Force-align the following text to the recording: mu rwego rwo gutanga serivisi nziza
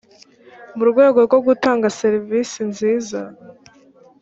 mu 0.75 0.83
rwego 0.91 1.19
rwo 1.27 1.39
gutanga 1.47 1.87
serivisi 1.99 2.59
nziza 2.71 3.21